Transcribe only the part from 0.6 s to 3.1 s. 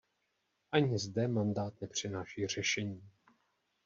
Ani zde mandát nepřináší řešení.